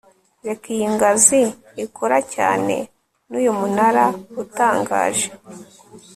[0.47, 1.41] Reka iyi ngazi
[1.85, 2.75] ikora cyane
[3.29, 4.05] nuyu munara
[4.43, 5.27] utangaje